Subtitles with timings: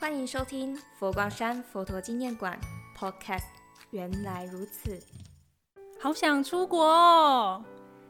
[0.00, 2.58] 欢迎收听佛光山佛陀纪念馆
[2.96, 3.44] Podcast。
[3.90, 4.98] 原来如此，
[6.00, 7.62] 好想出国哦！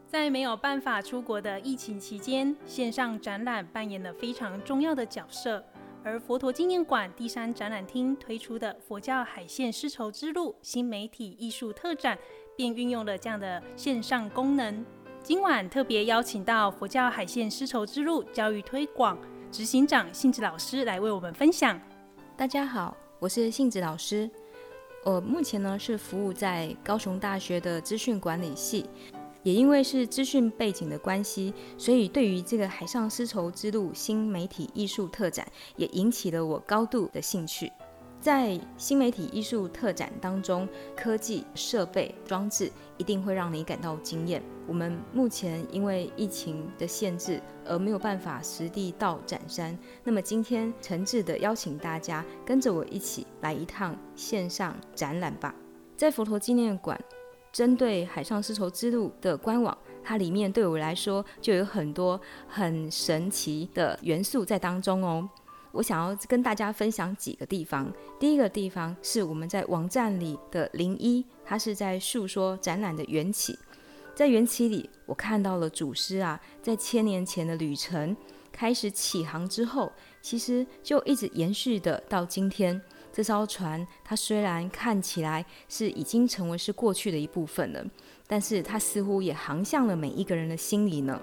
[0.06, 5.64] 在没有办法出国的疫情期间，线上展览扮演了非常重要的角色。
[6.04, 12.16] 而佛陀纪念馆第三展览厅推出的佛教海线丝绸之路新媒体艺术特展，
[12.56, 14.86] 便运用了这样的线上功能。
[15.24, 19.18] 今晚特别邀请到佛教海线丝绸之路教育推广
[19.52, 21.78] 执行长幸子老师来为我们分享。
[22.36, 24.30] 大家好，我是幸子老师。
[25.04, 28.88] 我目前呢是服务在高雄大学的资讯管理系，
[29.42, 35.44] 也因为是资讯背景的关系，所以对于这个海上丝绸之路新媒体艺术特展
[35.74, 37.72] 也引起了我高度的兴趣。
[38.20, 44.42] 在新媒体艺术特展当中，科技设备装置一定会让你感到惊艳。
[44.66, 55.54] 我们目前因为疫情的限制而没有办法实地到展山，那么今天诚挚地邀请大家跟着我一起来一趟线上展览吧。
[55.96, 57.02] 在佛陀纪念馆，
[57.50, 65.28] 针对海上丝绸之路的官网，它里面对我来说就有很多很神奇的元素在当中哦。
[65.72, 67.92] 我想要跟大家分享几个地方。
[68.18, 73.58] 第一个地方是我们在网站里的零一，它是在诉说展览的缘起。
[74.14, 78.14] 在缘起里，我看到了祖师啊，在千年前的旅程
[78.52, 82.80] 开始起航之后，其实就一直延续的到今天。
[83.12, 87.84] 这艘船它虽然看起来是已经成为是过去的一部分了，
[88.26, 91.20] 但是它似乎也航向了每一个人的心里呢。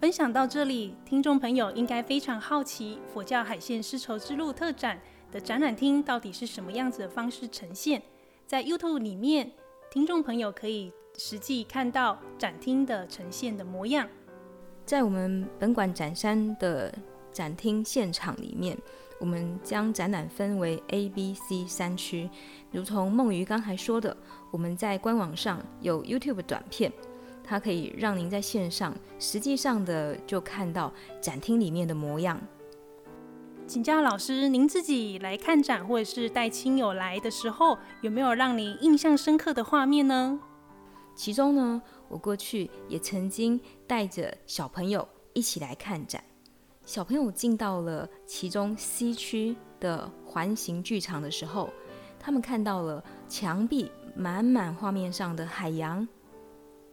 [0.00, 5.00] 分享到这里，听众朋友应该非常好奇，佛教海线丝绸之路特展
[5.32, 8.00] 的展览厅到底是什么样子的方式呈现？
[8.46, 9.50] 在 YouTube 里面，
[9.90, 14.08] 听众朋友可以实际看到展厅的呈现的模样。
[14.86, 16.94] 在我们本馆展山的
[17.32, 18.78] 展厅现场里面，
[19.18, 22.30] 我们将展览分为 A、B、C 三区，
[22.70, 24.16] 如同梦鱼刚才说的，
[24.52, 26.92] 我们在官网上有 YouTube 短片。
[27.48, 32.38] 它可以让您在线上实际上的就看到展厅里面的模样。
[33.66, 40.38] 请教老师，您自己来看展或者是带亲友来的时候，有没有让您印象深刻的画面呢？
[41.14, 46.22] 其中呢，我过去也曾经带着小朋友一起来看展。
[46.84, 51.70] 小朋友进到了其中 C 区的环形剧场的时候，
[52.18, 56.06] 他们看到了墙壁满满画面上的海洋。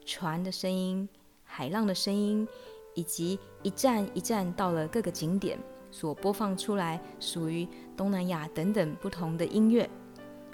[0.06, 1.08] 船的声音、
[1.44, 2.48] 海浪的声音，
[2.94, 7.68] 以及一站一站到了各个景点所播放出来属于
[7.98, 9.90] 东南亚等等不同的音乐。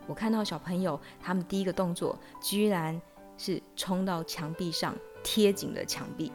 [0.08, 3.00] 我看到小朋友他们第一个动作，居然
[3.38, 6.32] 是冲到墙壁上贴紧了墙壁。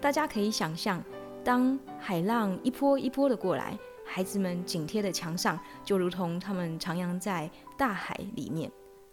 [0.00, 1.02] 大家可以想象，
[1.44, 7.48] 当海浪一波一波的过来，孩子们紧贴的墙上，就如同他们徜徉在
[7.78, 8.70] 大海里面。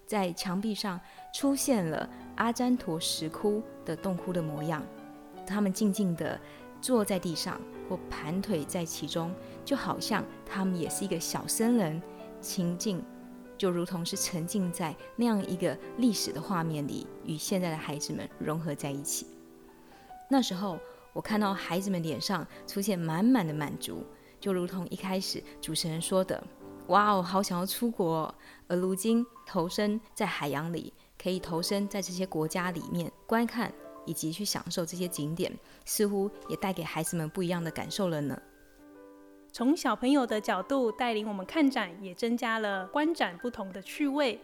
[0.10, 1.00] 在墙壁上
[1.32, 4.84] 出现了阿詹陀石窟的洞窟的模样，
[5.46, 6.40] 他们静静地
[6.82, 9.32] 坐在地上或盘腿在其中，
[9.64, 12.02] 就好像他们也是一个小僧人，
[12.42, 13.06] 情境
[13.56, 19.28] 就如同是沉浸在那样一个历史的画面里，与现在的孩子们融合在一起。
[20.28, 20.80] 那时候，
[21.14, 24.04] 我看到孩子们脸上出现满满的满足，
[24.40, 26.44] 就如同一开始主持人说的。
[26.90, 28.34] 哇哦，好想要出国！
[28.68, 30.92] 而如今投身在海洋里，
[31.22, 33.72] 可以投身在这些国家里面观看
[34.06, 35.52] 以及去享受这些景点，
[35.86, 38.40] 似乎也带给孩子们不一样的感受了呢。
[39.52, 44.40] 从小朋友的角度带领我们看展，也增加了观展不同的趣味。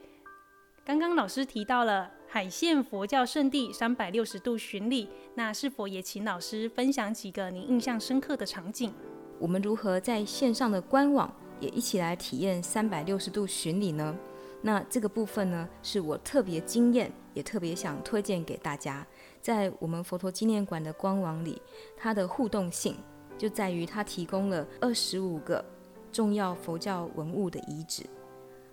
[0.84, 8.94] 刚刚老师提到了海线佛教圣地三百六十度巡礼，那是否也请老师分享几个您印象深刻的场景？
[9.40, 14.16] 我们如何在线上的官网，也一起来体验三百六十度巡礼呢？
[14.62, 19.06] 那这个部分呢，是我特别惊艳，也特别想推荐给大家。
[19.40, 21.62] 在我们佛陀纪念馆的官网里，
[21.96, 22.96] 它的互动性
[23.38, 25.64] 就在于它提供了二十五个
[26.12, 28.04] 重要佛教文物的遗址。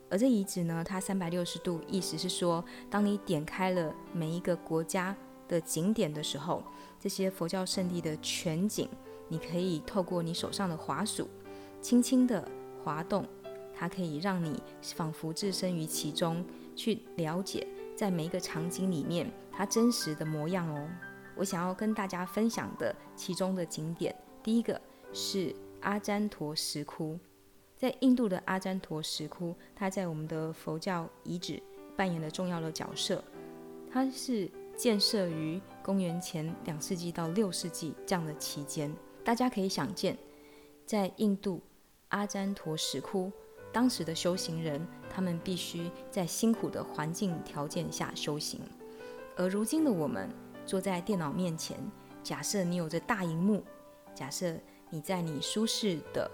[0.09, 5.15] 而这遗址呢，它三百六十度，意思是说，当你点开了每一个国家
[5.47, 6.63] 的景点的时候，
[6.99, 8.89] 这些佛教圣地的全景，
[9.29, 11.29] 你可以透过你手上的滑鼠，
[11.83, 12.49] 轻轻的。
[12.83, 13.27] 滑动，
[13.75, 16.45] 它可以让你仿佛置身于其中，
[16.75, 20.89] 去了解在每一个场景里面它真实的模样哦。
[21.37, 24.81] 我想要跟大家分享的其中的景点，第一个
[25.13, 27.19] 是阿詹陀石窟，
[27.77, 31.63] 在印度的阿詹陀石窟，它在我们的佛教遗址
[31.97, 33.23] 扮演了重要的角色。
[33.91, 38.95] 它是建设于公元前两世纪到六世纪这样的期间，
[39.25, 40.17] 大家可以想见，
[40.87, 41.61] 在印度。
[42.13, 43.31] 阿占陀石窟。
[43.73, 48.61] 当时的修行人，他们必须在辛苦的环境条件下修行。
[49.35, 50.29] 而如今的我们，
[50.67, 51.77] 坐在电脑面前，
[52.23, 53.65] 假设你有着大荧幕，
[54.15, 54.55] 假设
[54.91, 56.31] 你在你舒适的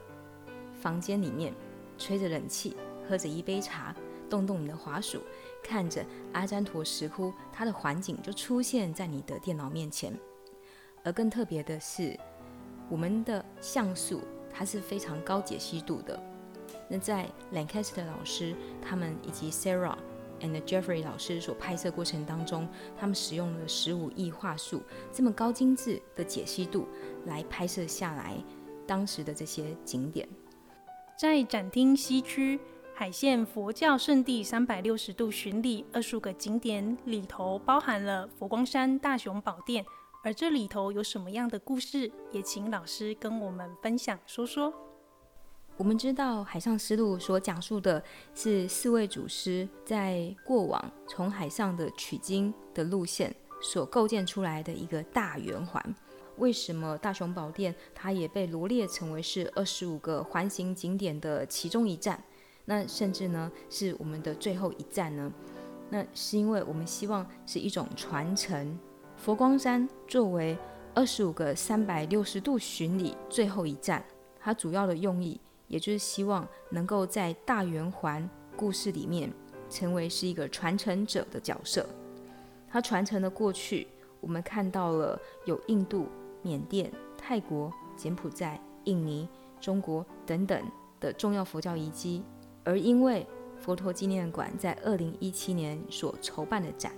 [0.81, 1.55] 房间里面，
[1.97, 2.77] 吹着冷气，
[3.09, 3.95] 喝着一杯茶，
[4.29, 5.23] 动动你的滑鼠，
[5.63, 10.13] 看着阿占陀石窟，它的环境就出现在你的电脑面前。
[11.05, 12.19] 而更特别的是，
[12.91, 14.21] 我们的像素
[14.58, 16.20] 它是非常高解析度的。
[16.88, 19.96] 那在 Lancaster 老师他们以及 Sarah
[20.40, 22.69] and Jeffrey 老师所拍摄过程当中，
[22.99, 24.82] 他们使用了十五亿画素
[25.12, 26.88] 这么高精致的解析度
[27.26, 28.37] 来拍摄下来
[28.84, 30.28] 当时的这些景点。
[31.16, 32.58] 在展厅西区
[32.94, 39.84] 海线佛教圣地三百六十度巡礼二十五个景点里头，包含了佛光山大雄宝殿，
[40.29, 44.71] 而这里头有什么样的故事，也请老师跟我们分享说说。
[45.79, 48.05] 我们知道，海上丝路所讲述的
[48.35, 55.83] 是四位祖师在过往从海上的取经的路线所构建出来的一个大圆环。
[56.37, 62.23] 为什么大雄宝殿它也被罗列成为是二十五个环形景点的其中一站？
[62.67, 65.33] 那甚至呢是我们的最后一站呢？
[65.89, 68.79] 那是因为我们希望是一种传承。
[69.19, 70.56] 佛光山作为
[70.94, 74.03] 二十五个三百六十度巡礼最后一站，
[74.38, 75.38] 它主要的用意。
[75.67, 78.26] 也就是希望能够在大圆环
[78.56, 79.31] 故事里面
[79.69, 81.85] 成为是一个传承者的角色。
[82.70, 83.87] 它传承的过去，
[84.20, 86.06] 我们看到了有印度、
[86.41, 89.29] 缅甸、泰国、柬埔寨、印尼、
[89.61, 90.62] 中国等等
[91.00, 92.23] 的重要佛教遗迹。
[92.65, 93.26] 而因为
[93.59, 96.93] 佛陀纪念馆在二零一七年所筹办的展，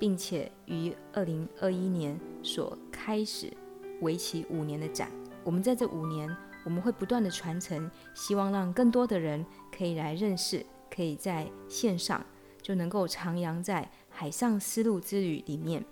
[0.00, 3.52] 并且于二零二一年所开始
[4.00, 5.08] 为期五年的展，
[5.44, 6.36] 我们在这五年。
[6.62, 9.42] 我们会不断的传承，希望让更多的人
[9.74, 10.62] 可以来认识，
[10.94, 12.22] 可以在线上
[12.60, 15.82] 就能够徜徉在海上丝路之旅里面，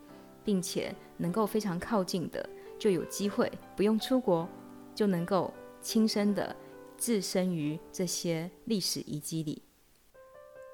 [0.45, 2.47] 并且能够非常靠近的，
[2.79, 4.47] 就有机会不用出国，
[4.95, 5.51] 就能够
[5.81, 6.55] 亲身的
[6.99, 9.63] 置身于这些历史遗迹里。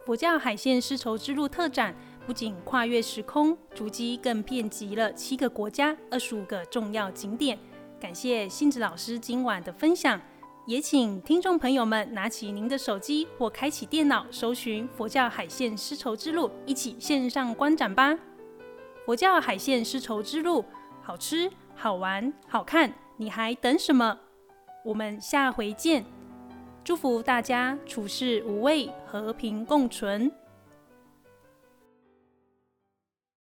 [0.05, 1.95] 佛教海线丝绸之路特展
[2.27, 7.59] 不仅跨越时空，足迹更遍及了七个国家、二十五个重要景点。
[8.01, 10.21] 感谢欣子老师今晚的分享，
[10.67, 18.19] 也请听众朋友们拿起您的手机或开启电脑，搜寻佛教海线丝绸之路，一起线上观展吧。
[19.05, 20.65] 佛教海线丝绸之路，
[21.03, 24.19] 好吃、好玩、好看，你还等什么？
[24.83, 26.05] 我们下回见。
[26.83, 30.31] 祝福大家处事无畏，和平共存。